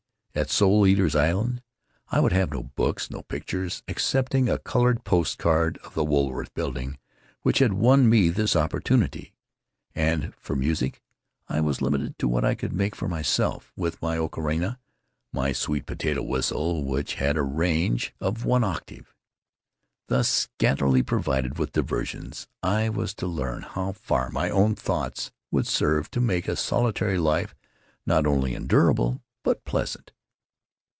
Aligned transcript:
At 0.33 0.49
Soul 0.49 0.87
Eaters' 0.87 1.13
Island 1.13 1.61
I 2.07 2.21
would 2.21 2.31
have 2.31 2.53
no 2.53 2.63
books, 2.63 3.11
no 3.11 3.21
pictures, 3.21 3.83
excepting 3.85 4.47
a 4.47 4.59
colored 4.59 5.03
post 5.03 5.37
card 5.37 5.77
of 5.83 5.93
the 5.93 6.05
Woolworth 6.05 6.53
Building 6.53 6.97
which 7.41 7.59
had 7.59 7.73
won 7.73 8.09
me 8.09 8.29
this 8.29 8.55
opportunity; 8.55 9.33
and 9.93 10.33
for 10.37 10.55
music 10.55 11.01
I 11.49 11.59
was 11.59 11.81
limited 11.81 12.17
to 12.19 12.29
what 12.29 12.45
I 12.45 12.55
could 12.55 12.71
make 12.71 12.95
for 12.95 13.09
myself 13.09 13.73
with 13.75 14.01
my 14.01 14.15
ocharina, 14.17 14.79
my 15.33 15.51
sweet 15.51 15.85
potato 15.85 16.23
whistle 16.23 16.85
which 16.85 17.15
had 17.15 17.35
a 17.35 17.41
range 17.43 18.13
of 18.21 18.45
one 18.45 18.63
octave. 18.63 19.13
Thus 20.07 20.29
scantly 20.29 21.03
provided 21.03 21.59
with 21.59 21.73
diversions, 21.73 22.47
I 22.63 22.87
was 22.87 23.13
to 23.15 23.27
learn 23.27 23.63
how 23.63 23.91
far 23.91 24.29
my 24.29 24.49
own 24.49 24.75
thoughts 24.75 25.33
would 25.51 25.67
serve 25.67 26.09
to 26.11 26.21
make 26.21 26.47
a 26.47 26.55
solitary 26.55 27.17
life 27.17 27.53
not 28.05 28.25
only 28.25 28.55
endurable, 28.55 29.21
but 29.43 29.65
pleasant." 29.65 30.13